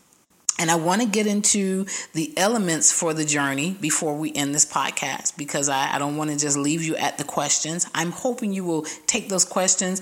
and 0.59 0.69
I 0.69 0.75
want 0.75 1.01
to 1.01 1.07
get 1.07 1.27
into 1.27 1.85
the 2.13 2.37
elements 2.37 2.91
for 2.91 3.13
the 3.13 3.25
journey 3.25 3.75
before 3.79 4.15
we 4.15 4.33
end 4.33 4.53
this 4.53 4.65
podcast 4.65 5.37
because 5.37 5.69
I, 5.69 5.95
I 5.95 5.99
don't 5.99 6.17
want 6.17 6.29
to 6.29 6.37
just 6.37 6.57
leave 6.57 6.83
you 6.83 6.95
at 6.97 7.17
the 7.17 7.23
questions. 7.23 7.87
I'm 7.95 8.11
hoping 8.11 8.53
you 8.53 8.63
will 8.63 8.83
take 9.07 9.29
those 9.29 9.45
questions, 9.45 10.01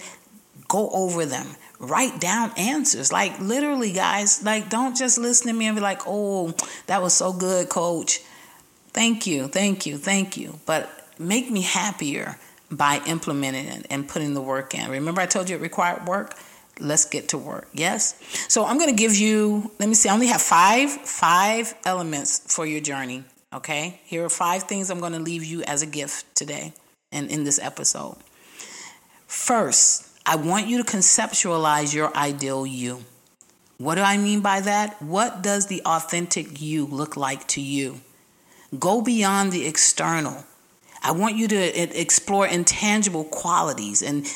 go 0.67 0.89
over 0.89 1.25
them, 1.25 1.47
write 1.79 2.19
down 2.19 2.51
answers. 2.57 3.11
Like, 3.11 3.39
literally, 3.39 3.93
guys, 3.93 4.43
like, 4.43 4.69
don't 4.69 4.97
just 4.97 5.17
listen 5.17 5.47
to 5.47 5.53
me 5.53 5.67
and 5.67 5.75
be 5.75 5.81
like, 5.81 6.01
oh, 6.05 6.53
that 6.87 7.01
was 7.01 7.13
so 7.13 7.31
good, 7.31 7.69
coach. 7.69 8.19
Thank 8.91 9.27
you, 9.27 9.47
thank 9.47 9.85
you, 9.85 9.97
thank 9.97 10.35
you. 10.35 10.59
But 10.65 10.89
make 11.17 11.49
me 11.49 11.61
happier 11.61 12.37
by 12.71 13.01
implementing 13.05 13.67
it 13.67 13.87
and 13.89 14.07
putting 14.07 14.33
the 14.33 14.41
work 14.41 14.75
in. 14.75 14.89
Remember, 14.89 15.21
I 15.21 15.25
told 15.25 15.49
you 15.49 15.55
it 15.55 15.61
required 15.61 16.07
work? 16.07 16.35
Let's 16.81 17.05
get 17.05 17.29
to 17.29 17.37
work. 17.37 17.67
Yes. 17.73 18.15
So 18.47 18.65
I'm 18.65 18.77
going 18.77 18.89
to 18.89 18.95
give 18.95 19.15
you. 19.15 19.71
Let 19.79 19.89
me 19.89 19.95
see. 19.95 20.09
I 20.09 20.13
only 20.13 20.27
have 20.27 20.41
five 20.41 20.89
five 20.91 21.73
elements 21.85 22.53
for 22.53 22.65
your 22.65 22.81
journey. 22.81 23.23
Okay. 23.53 23.99
Here 24.05 24.23
are 24.23 24.29
five 24.29 24.63
things 24.63 24.89
I'm 24.89 24.99
going 24.99 25.13
to 25.13 25.19
leave 25.19 25.43
you 25.43 25.63
as 25.63 25.81
a 25.81 25.87
gift 25.87 26.35
today 26.35 26.73
and 27.11 27.29
in 27.29 27.43
this 27.43 27.59
episode. 27.59 28.17
First, 29.27 30.07
I 30.25 30.35
want 30.35 30.67
you 30.67 30.83
to 30.83 30.83
conceptualize 30.83 31.93
your 31.93 32.15
ideal 32.15 32.65
you. 32.65 33.03
What 33.77 33.95
do 33.95 34.01
I 34.01 34.17
mean 34.17 34.41
by 34.41 34.59
that? 34.61 35.01
What 35.01 35.41
does 35.41 35.67
the 35.67 35.81
authentic 35.85 36.61
you 36.61 36.85
look 36.85 37.15
like 37.15 37.47
to 37.49 37.61
you? 37.61 38.01
Go 38.77 39.01
beyond 39.01 39.51
the 39.51 39.65
external. 39.65 40.45
I 41.01 41.11
want 41.11 41.37
you 41.37 41.47
to 41.47 41.55
eh, 41.55 41.87
explore 41.93 42.45
intangible 42.45 43.23
qualities 43.23 44.01
and 44.01 44.27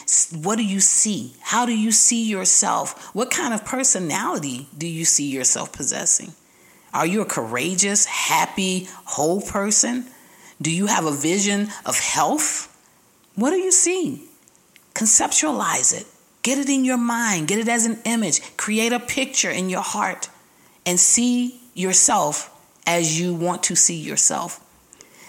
what 0.43 0.57
do 0.57 0.65
you 0.65 0.79
see? 0.79 1.35
How 1.41 1.65
do 1.65 1.75
you 1.77 1.91
see 1.91 2.23
yourself? 2.23 3.13
What 3.13 3.31
kind 3.31 3.53
of 3.53 3.65
personality 3.65 4.67
do 4.77 4.87
you 4.87 5.05
see 5.05 5.29
yourself 5.29 5.73
possessing? 5.73 6.33
Are 6.93 7.05
you 7.05 7.21
a 7.21 7.25
courageous, 7.25 8.05
happy, 8.05 8.87
whole 9.05 9.41
person? 9.41 10.05
Do 10.61 10.71
you 10.71 10.85
have 10.87 11.05
a 11.05 11.11
vision 11.11 11.69
of 11.85 11.99
health? 11.99 12.69
What 13.35 13.49
do 13.49 13.57
you 13.57 13.71
see? 13.71 14.23
Conceptualize 14.93 15.99
it. 15.99 16.05
Get 16.43 16.59
it 16.59 16.69
in 16.69 16.85
your 16.85 16.97
mind, 16.97 17.47
get 17.47 17.59
it 17.59 17.69
as 17.69 17.85
an 17.85 17.99
image, 18.05 18.57
create 18.57 18.91
a 18.91 18.99
picture 18.99 19.49
in 19.49 19.69
your 19.69 19.81
heart, 19.81 20.29
and 20.85 20.99
see 20.99 21.59
yourself 21.73 22.49
as 22.85 23.19
you 23.19 23.33
want 23.33 23.63
to 23.63 23.75
see 23.75 23.95
yourself. 23.95 24.62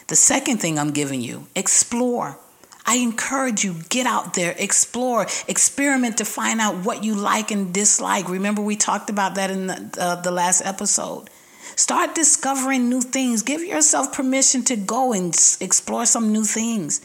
The 0.06 0.16
second 0.16 0.58
thing 0.58 0.78
I'm 0.78 0.90
giving 0.90 1.20
you, 1.20 1.46
explore. 1.54 2.38
I 2.86 2.96
encourage 2.96 3.64
you, 3.64 3.76
get 3.88 4.06
out 4.06 4.34
there, 4.34 4.54
explore, 4.58 5.26
experiment 5.48 6.18
to 6.18 6.26
find 6.26 6.60
out 6.60 6.84
what 6.84 7.02
you 7.02 7.14
like 7.14 7.50
and 7.50 7.72
dislike. 7.72 8.28
Remember, 8.28 8.60
we 8.60 8.76
talked 8.76 9.08
about 9.08 9.36
that 9.36 9.50
in 9.50 9.66
the, 9.68 9.96
uh, 9.98 10.20
the 10.20 10.30
last 10.30 10.60
episode. 10.64 11.30
Start 11.76 12.14
discovering 12.14 12.90
new 12.90 13.00
things. 13.00 13.42
Give 13.42 13.62
yourself 13.62 14.12
permission 14.12 14.62
to 14.64 14.76
go 14.76 15.14
and 15.14 15.34
explore 15.60 16.04
some 16.04 16.30
new 16.30 16.44
things. 16.44 17.00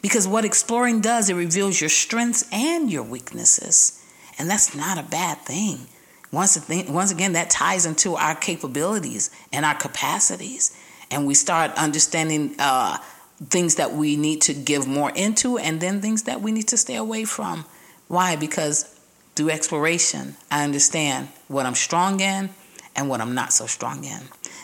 Because 0.00 0.28
what 0.28 0.44
exploring 0.44 1.00
does, 1.00 1.28
it 1.28 1.34
reveals 1.34 1.80
your 1.80 1.90
strengths 1.90 2.48
and 2.52 2.90
your 2.90 3.02
weaknesses. 3.02 4.00
And 4.38 4.48
that's 4.48 4.76
not 4.76 4.98
a 4.98 5.02
bad 5.02 5.38
thing. 5.38 5.88
Once, 6.30 6.68
once 6.88 7.10
again, 7.10 7.32
that 7.32 7.50
ties 7.50 7.86
into 7.86 8.14
our 8.14 8.36
capabilities 8.36 9.30
and 9.52 9.64
our 9.64 9.74
capacities 9.74 10.76
and 11.10 11.26
we 11.26 11.34
start 11.34 11.72
understanding 11.72 12.54
uh, 12.58 12.98
things 13.44 13.76
that 13.76 13.92
we 13.92 14.16
need 14.16 14.40
to 14.42 14.54
give 14.54 14.86
more 14.86 15.10
into 15.10 15.58
and 15.58 15.80
then 15.80 16.00
things 16.00 16.24
that 16.24 16.40
we 16.40 16.52
need 16.52 16.68
to 16.68 16.76
stay 16.76 16.96
away 16.96 17.24
from. 17.24 17.64
Why? 18.08 18.36
Because 18.36 18.98
through 19.34 19.50
exploration, 19.50 20.36
I 20.50 20.64
understand 20.64 21.28
what 21.48 21.66
I'm 21.66 21.74
strong 21.74 22.20
in 22.20 22.50
and 22.94 23.08
what 23.08 23.20
I'm 23.20 23.34
not 23.34 23.52
so 23.52 23.66
strong 23.66 24.04
in. 24.04 24.20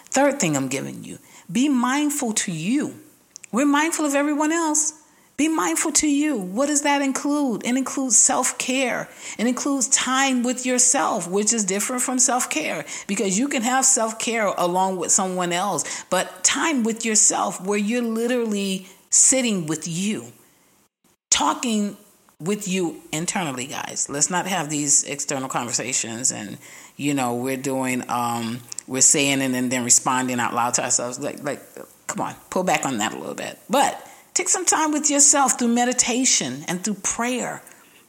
Third 0.06 0.40
thing 0.40 0.56
I'm 0.56 0.68
giving 0.68 1.04
you 1.04 1.18
be 1.50 1.68
mindful 1.68 2.32
to 2.32 2.52
you. 2.52 2.98
We're 3.50 3.66
mindful 3.66 4.06
of 4.06 4.14
everyone 4.14 4.52
else. 4.52 5.01
Be 5.42 5.48
mindful 5.48 5.90
to 5.94 6.06
you. 6.06 6.36
What 6.36 6.66
does 6.66 6.82
that 6.82 7.02
include? 7.02 7.66
It 7.66 7.76
includes 7.76 8.16
self 8.16 8.56
care. 8.58 9.08
It 9.36 9.48
includes 9.48 9.88
time 9.88 10.44
with 10.44 10.64
yourself, 10.64 11.28
which 11.28 11.52
is 11.52 11.64
different 11.64 12.00
from 12.02 12.20
self 12.20 12.48
care 12.48 12.84
because 13.08 13.36
you 13.36 13.48
can 13.48 13.62
have 13.62 13.84
self 13.84 14.20
care 14.20 14.46
along 14.46 14.98
with 14.98 15.10
someone 15.10 15.52
else, 15.52 16.04
but 16.10 16.44
time 16.44 16.84
with 16.84 17.04
yourself 17.04 17.60
where 17.60 17.76
you're 17.76 18.02
literally 18.02 18.86
sitting 19.10 19.66
with 19.66 19.88
you, 19.88 20.30
talking 21.28 21.96
with 22.38 22.68
you 22.68 23.00
internally, 23.10 23.66
guys. 23.66 24.06
Let's 24.08 24.30
not 24.30 24.46
have 24.46 24.70
these 24.70 25.02
external 25.02 25.48
conversations 25.48 26.30
and 26.30 26.56
you 26.96 27.14
know 27.14 27.34
we're 27.34 27.56
doing 27.56 28.08
um 28.08 28.60
we're 28.86 29.00
saying 29.00 29.42
and 29.42 29.72
then 29.72 29.82
responding 29.82 30.38
out 30.38 30.54
loud 30.54 30.74
to 30.74 30.84
ourselves 30.84 31.18
like 31.18 31.42
like 31.42 31.60
come 32.06 32.20
on 32.20 32.34
pull 32.50 32.62
back 32.62 32.86
on 32.86 32.98
that 32.98 33.12
a 33.12 33.18
little 33.18 33.34
bit 33.34 33.58
but 33.68 34.06
Take 34.42 34.48
some 34.48 34.64
time 34.64 34.90
with 34.90 35.08
yourself 35.08 35.56
through 35.56 35.68
meditation 35.68 36.64
and 36.66 36.82
through 36.82 36.94
prayer. 36.94 37.62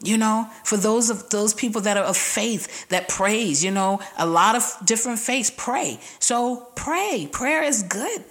You 0.04 0.18
know, 0.18 0.48
for 0.64 0.78
those 0.78 1.12
of 1.12 1.30
those 1.30 1.54
people 1.54 1.82
that 1.82 1.96
are 1.96 2.06
of 2.06 2.18
faith 2.18 2.88
that 2.88 3.08
prays, 3.08 3.64
you 3.64 3.70
know, 3.70 4.00
a 4.18 4.26
lot 4.26 4.56
of 4.56 4.64
different 4.84 5.20
faiths 5.20 5.52
pray. 5.56 6.00
So 6.18 6.70
pray. 6.76 7.30
Prayer 7.32 7.62
is 7.62 7.84
good. 7.84 8.24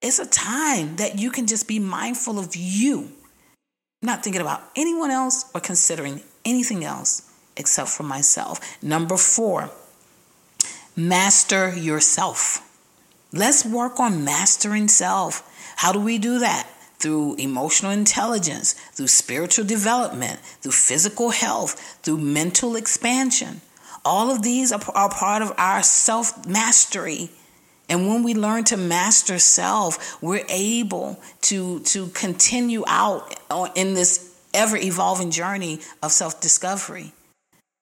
It's 0.00 0.20
a 0.20 0.26
time 0.26 0.94
that 0.94 1.18
you 1.18 1.32
can 1.32 1.48
just 1.48 1.66
be 1.66 1.80
mindful 1.80 2.38
of 2.38 2.54
you, 2.54 3.10
not 4.00 4.22
thinking 4.22 4.40
about 4.40 4.62
anyone 4.76 5.10
else 5.10 5.50
or 5.52 5.60
considering 5.60 6.22
anything 6.44 6.84
else 6.84 7.28
except 7.56 7.88
for 7.88 8.04
myself. 8.04 8.60
Number 8.80 9.16
four, 9.16 9.72
master 10.94 11.76
yourself. 11.76 12.64
Let's 13.32 13.64
work 13.64 13.98
on 13.98 14.24
mastering 14.24 14.86
self. 14.86 15.42
How 15.74 15.90
do 15.90 15.98
we 15.98 16.18
do 16.18 16.38
that? 16.38 16.70
Through 16.98 17.36
emotional 17.36 17.92
intelligence, 17.92 18.72
through 18.92 19.06
spiritual 19.06 19.64
development, 19.64 20.40
through 20.60 20.72
physical 20.72 21.30
health, 21.30 21.98
through 22.02 22.18
mental 22.18 22.76
expansion. 22.76 23.60
All 24.04 24.30
of 24.30 24.42
these 24.42 24.72
are, 24.72 24.80
are 24.94 25.10
part 25.10 25.42
of 25.42 25.52
our 25.58 25.82
self 25.82 26.46
mastery. 26.46 27.30
And 27.88 28.06
when 28.06 28.22
we 28.22 28.34
learn 28.34 28.64
to 28.64 28.76
master 28.76 29.38
self, 29.38 30.22
we're 30.22 30.44
able 30.48 31.18
to, 31.42 31.80
to 31.80 32.08
continue 32.08 32.84
out 32.86 33.34
uh, 33.50 33.68
in 33.74 33.94
this 33.94 34.36
ever 34.52 34.76
evolving 34.76 35.30
journey 35.30 35.80
of 36.02 36.12
self 36.12 36.40
discovery. 36.40 37.12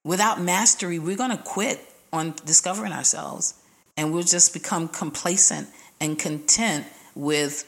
Without 0.04 0.40
mastery, 0.40 0.98
we're 0.98 1.16
going 1.16 1.36
to 1.36 1.42
quit 1.42 1.80
on 2.12 2.34
discovering 2.44 2.92
ourselves 2.92 3.54
and 3.96 4.12
we'll 4.12 4.22
just 4.22 4.52
become 4.52 4.88
complacent 4.88 5.68
and 6.00 6.18
content 6.18 6.86
with, 7.14 7.64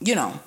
you 0.00 0.14
know, 0.14 0.38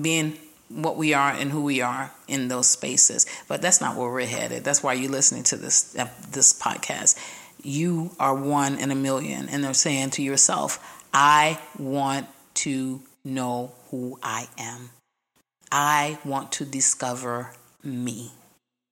being 0.00 0.38
what 0.68 0.96
we 0.96 1.14
are 1.14 1.30
and 1.30 1.50
who 1.50 1.62
we 1.62 1.80
are 1.80 2.10
in 2.26 2.48
those 2.48 2.68
spaces. 2.68 3.26
But 3.48 3.62
that's 3.62 3.80
not 3.80 3.96
where 3.96 4.10
we're 4.10 4.26
headed. 4.26 4.64
That's 4.64 4.82
why 4.82 4.94
you're 4.94 5.10
listening 5.10 5.44
to 5.44 5.56
this 5.56 5.96
uh, 5.96 6.08
this 6.30 6.58
podcast. 6.58 7.16
You 7.62 8.12
are 8.20 8.34
one 8.34 8.78
in 8.78 8.90
a 8.90 8.94
million, 8.94 9.48
and 9.48 9.64
they're 9.64 9.74
saying 9.74 10.10
to 10.10 10.22
yourself, 10.22 11.04
"I 11.12 11.60
want 11.78 12.26
to 12.54 13.02
know 13.24 13.72
who 13.90 14.18
I 14.22 14.48
am. 14.58 14.90
I 15.70 16.18
want 16.24 16.52
to 16.52 16.64
discover 16.64 17.52
me." 17.82 18.32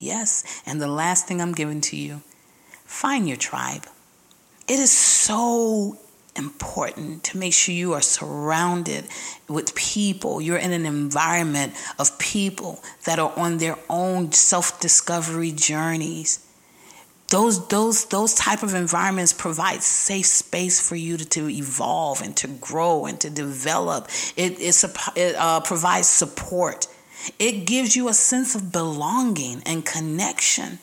Yes, 0.00 0.62
and 0.66 0.80
the 0.80 0.88
last 0.88 1.26
thing 1.26 1.40
I'm 1.40 1.52
giving 1.52 1.80
to 1.82 1.96
you: 1.96 2.22
find 2.84 3.28
your 3.28 3.36
tribe. 3.36 3.86
It 4.66 4.78
is 4.78 4.92
so 4.92 5.98
important 6.36 7.24
to 7.24 7.38
make 7.38 7.52
sure 7.52 7.74
you 7.74 7.92
are 7.92 8.02
surrounded 8.02 9.04
with 9.48 9.74
people. 9.74 10.40
You're 10.40 10.58
in 10.58 10.72
an 10.72 10.86
environment 10.86 11.74
of 11.98 12.18
people 12.18 12.82
that 13.04 13.18
are 13.18 13.32
on 13.36 13.58
their 13.58 13.78
own 13.88 14.32
self-discovery 14.32 15.52
journeys. 15.52 16.40
Those 17.28 17.66
those 17.68 18.04
those 18.06 18.34
type 18.34 18.62
of 18.62 18.74
environments 18.74 19.32
provide 19.32 19.82
safe 19.82 20.26
space 20.26 20.86
for 20.86 20.94
you 20.94 21.16
to, 21.16 21.24
to 21.24 21.48
evolve 21.48 22.20
and 22.20 22.36
to 22.36 22.48
grow 22.48 23.06
and 23.06 23.18
to 23.20 23.30
develop. 23.30 24.08
It, 24.36 24.60
it 24.60 25.34
uh, 25.36 25.60
provides 25.60 26.06
support. 26.06 26.86
It 27.38 27.64
gives 27.66 27.96
you 27.96 28.08
a 28.08 28.14
sense 28.14 28.54
of 28.54 28.70
belonging 28.70 29.62
and 29.64 29.84
connection. 29.84 30.78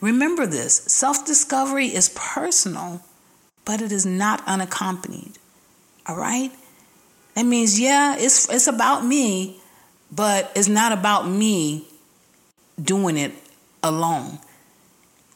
Remember 0.00 0.46
this 0.46 0.76
self 0.86 1.26
discovery 1.26 1.88
is 1.88 2.08
personal 2.14 3.02
but 3.70 3.80
it 3.80 3.92
is 3.92 4.04
not 4.04 4.42
unaccompanied. 4.48 5.38
All 6.04 6.16
right? 6.16 6.50
That 7.36 7.46
means, 7.46 7.78
yeah, 7.78 8.16
it's, 8.18 8.48
it's 8.52 8.66
about 8.66 9.06
me, 9.06 9.60
but 10.10 10.50
it's 10.56 10.66
not 10.66 10.90
about 10.90 11.28
me 11.28 11.86
doing 12.82 13.16
it 13.16 13.32
alone. 13.80 14.40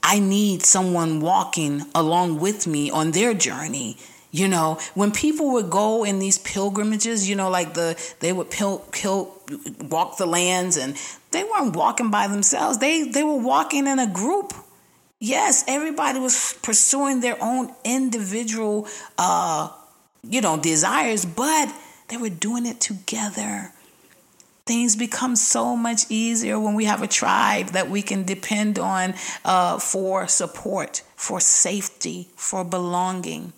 I 0.03 0.19
need 0.19 0.65
someone 0.65 1.21
walking 1.21 1.83
along 1.95 2.41
with 2.41 2.67
me 2.67 2.91
on 2.91 3.13
their 3.13 3.35
journey. 3.35 3.99
You 4.33 4.49
know, 4.49 4.81
when 4.95 5.13
people 5.13 5.53
would 5.53 5.71
go 5.71 6.03
in 6.03 6.19
these 6.19 6.39
pilgrimages, 6.39 7.29
you 7.29 7.37
know, 7.37 7.51
like 7.51 7.75
the 7.75 7.97
they 8.19 8.33
would 8.33 8.51
pil, 8.51 8.81
pil, 8.91 9.33
walk 9.89 10.17
the 10.17 10.27
lands, 10.27 10.77
and 10.77 10.97
they 11.31 11.45
weren't 11.45 11.77
walking 11.77 12.11
by 12.11 12.27
themselves. 12.27 12.79
They 12.79 13.05
they 13.05 13.23
were 13.23 13.39
walking 13.39 13.87
in 13.87 14.01
a 14.01 14.09
group. 14.09 14.53
Yes, 15.21 15.65
everybody 15.67 16.19
was 16.19 16.55
pursuing 16.63 17.21
their 17.21 17.43
own 17.43 17.73
individual, 17.85 18.87
uh, 19.17 19.71
you 20.23 20.41
know, 20.41 20.59
desires, 20.59 21.25
but 21.25 21.75
they 22.09 22.17
were 22.17 22.29
doing 22.29 22.67
it 22.67 22.81
together. 22.81 23.73
Things 24.67 24.97
become 24.97 25.37
so 25.37 25.77
much 25.77 26.03
easier 26.09 26.59
when 26.59 26.75
we 26.75 26.87
have 26.87 27.03
a 27.03 27.07
tribe 27.07 27.69
that 27.69 27.91
we 27.91 28.03
can 28.03 28.25
depend 28.25 28.79
on 28.79 29.15
uh, 29.45 29.79
for 29.79 30.27
support, 30.27 31.03
for 31.17 31.39
safety, 31.39 32.29
for 32.37 32.65
belonging. 32.65 33.53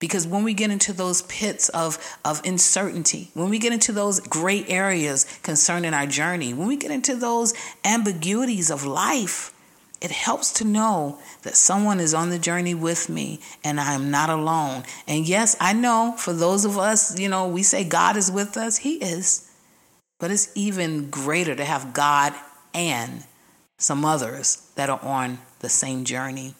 Because 0.00 0.26
when 0.26 0.44
we 0.44 0.54
get 0.54 0.70
into 0.70 0.92
those 0.92 1.22
pits 1.22 1.70
of, 1.70 1.98
of 2.24 2.40
uncertainty, 2.44 3.30
when 3.34 3.48
we 3.48 3.58
get 3.58 3.72
into 3.72 3.90
those 3.90 4.20
gray 4.20 4.64
areas 4.68 5.26
concerning 5.42 5.92
our 5.92 6.06
journey, 6.06 6.54
when 6.54 6.68
we 6.68 6.76
get 6.76 6.90
into 6.90 7.16
those 7.16 7.52
ambiguities 7.84 8.70
of 8.70 8.84
life, 8.84 9.52
it 10.00 10.10
helps 10.10 10.52
to 10.54 10.64
know 10.64 11.18
that 11.42 11.56
someone 11.56 11.98
is 11.98 12.14
on 12.14 12.30
the 12.30 12.38
journey 12.38 12.74
with 12.74 13.08
me 13.08 13.40
and 13.64 13.80
I 13.80 13.94
am 13.94 14.10
not 14.10 14.30
alone. 14.30 14.84
And 15.08 15.26
yes, 15.26 15.56
I 15.60 15.72
know 15.72 16.14
for 16.16 16.32
those 16.32 16.64
of 16.64 16.78
us, 16.78 17.18
you 17.18 17.28
know, 17.28 17.48
we 17.48 17.62
say 17.62 17.82
God 17.84 18.16
is 18.16 18.30
with 18.30 18.56
us, 18.56 18.78
He 18.78 18.94
is. 18.96 19.50
But 20.20 20.30
it's 20.30 20.50
even 20.54 21.10
greater 21.10 21.54
to 21.54 21.64
have 21.64 21.92
God 21.92 22.32
and 22.74 23.24
some 23.76 24.04
others 24.04 24.70
that 24.76 24.90
are 24.90 25.00
on 25.02 25.38
the 25.60 25.68
same 25.68 26.04
journey. 26.04 26.54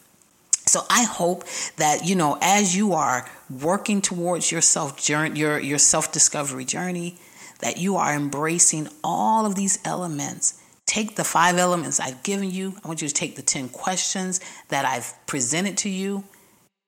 So 0.66 0.83
I 0.90 1.05
hope 1.05 1.44
that 1.77 2.07
you 2.07 2.14
know 2.14 2.38
as 2.42 2.77
you 2.77 2.92
are 2.92 3.29
working 3.48 4.03
towards 4.03 4.53
your 4.53 4.61
self 4.61 5.01
journey, 5.01 5.40
your 5.40 5.59
your 5.59 5.79
self 5.79 6.12
discovery 6.12 6.66
journey, 6.66 7.16
that 7.61 7.79
you 7.79 7.96
are 7.96 8.14
embracing 8.14 8.88
all 9.03 9.46
of 9.46 9.55
these 9.55 9.79
elements 9.85 10.62
Take 10.88 11.16
the 11.16 11.22
five 11.22 11.59
elements 11.59 12.01
I've 12.01 12.22
given 12.22 12.51
you. 12.51 12.74
I 12.83 12.88
want 12.88 13.03
you 13.03 13.09
to 13.09 13.14
take 13.14 13.37
the 13.37 13.42
10 13.42 13.68
questions 13.68 14.40
that 14.68 14.87
I've 14.87 15.12
presented 15.27 15.77
to 15.79 15.90
you. 15.90 16.24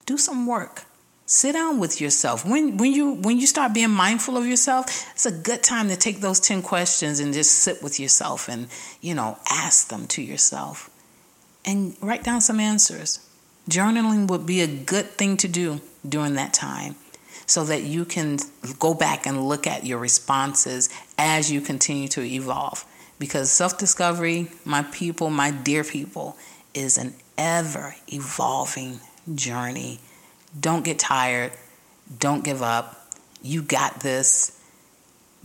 Do 0.07 0.17
some 0.17 0.47
work. 0.47 0.85
Sit 1.27 1.53
down 1.53 1.79
with 1.79 2.01
yourself. 2.01 2.47
When 2.47 2.79
when 2.79 2.93
you 2.93 3.13
when 3.13 3.39
you 3.39 3.47
start 3.47 3.75
being 3.75 3.91
mindful 3.91 4.39
of 4.39 4.47
yourself, 4.47 4.87
it's 5.13 5.27
a 5.27 5.31
good 5.31 5.63
time 5.63 5.89
to 5.89 5.97
take 5.97 6.23
those 6.23 6.41
10 6.41 6.63
questions 6.63 7.21
and 7.21 7.35
just 7.35 7.53
sit 7.59 7.83
with 7.83 8.01
yourself 8.01 8.49
and, 8.49 8.69
you 9.03 9.15
know, 9.15 9.37
ask 9.51 9.89
them 9.89 10.07
to 10.09 10.23
yourself. 10.23 10.89
And 11.67 11.95
write 12.01 12.25
down 12.25 12.41
some 12.41 12.59
answers. 12.59 13.21
Journaling 13.69 14.29
would 14.29 14.47
be 14.47 14.63
a 14.63 14.67
good 14.67 15.11
thing 15.11 15.37
to 15.37 15.47
do 15.47 15.83
during 16.09 16.37
that 16.37 16.55
time 16.55 16.97
so 17.45 17.65
that 17.65 17.83
you 17.83 18.07
can 18.07 18.39
go 18.79 18.95
back 18.95 19.27
and 19.27 19.47
look 19.47 19.67
at 19.67 19.85
your 19.85 19.99
responses 19.99 20.89
as 21.19 21.53
you 21.53 21.61
continue 21.61 22.09
to 22.09 22.23
evolve 22.23 22.87
because 23.21 23.53
self 23.53 23.79
discovery, 23.79 24.49
my 24.65 24.83
people, 24.83 25.31
my 25.31 25.53
dear 25.53 25.85
people, 25.85 26.37
is 26.75 26.99
an 26.99 27.15
ever 27.39 27.95
evolving 28.09 28.99
journey. 29.33 30.01
Don't 30.59 30.85
get 30.85 30.99
tired. 30.99 31.53
Don't 32.19 32.43
give 32.43 32.63
up. 32.63 33.13
You 33.43 33.63
got 33.63 34.01
this. 34.01 34.59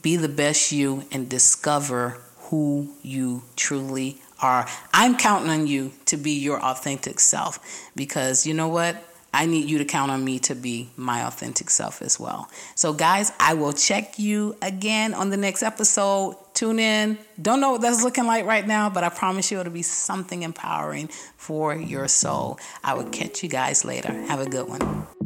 Be 0.01 0.15
the 0.15 0.29
best 0.29 0.71
you 0.71 1.03
and 1.11 1.29
discover 1.29 2.21
who 2.37 2.93
you 3.03 3.43
truly 3.55 4.21
are. 4.41 4.67
I'm 4.93 5.17
counting 5.17 5.49
on 5.49 5.67
you 5.67 5.91
to 6.05 6.17
be 6.17 6.31
your 6.31 6.63
authentic 6.63 7.19
self 7.19 7.59
because 7.95 8.47
you 8.47 8.53
know 8.53 8.67
what? 8.69 9.03
I 9.35 9.45
need 9.47 9.69
you 9.69 9.79
to 9.79 9.85
count 9.85 10.11
on 10.11 10.23
me 10.23 10.39
to 10.39 10.55
be 10.55 10.89
my 10.95 11.25
authentic 11.27 11.69
self 11.69 12.01
as 12.01 12.17
well. 12.17 12.49
So, 12.75 12.93
guys, 12.93 13.33
I 13.37 13.53
will 13.53 13.73
check 13.73 14.17
you 14.17 14.55
again 14.61 15.13
on 15.13 15.29
the 15.29 15.35
next 15.35 15.61
episode. 15.61 16.37
Tune 16.53 16.79
in. 16.79 17.17
Don't 17.41 17.59
know 17.59 17.73
what 17.73 17.81
that's 17.81 18.01
looking 18.01 18.25
like 18.25 18.45
right 18.45 18.65
now, 18.65 18.89
but 18.89 19.03
I 19.03 19.09
promise 19.09 19.51
you 19.51 19.59
it'll 19.59 19.73
be 19.73 19.81
something 19.81 20.43
empowering 20.43 21.09
for 21.35 21.75
your 21.75 22.07
soul. 22.07 22.59
I 22.81 22.93
will 22.93 23.09
catch 23.09 23.43
you 23.43 23.49
guys 23.49 23.83
later. 23.83 24.13
Have 24.13 24.39
a 24.39 24.49
good 24.49 24.69
one. 24.69 25.24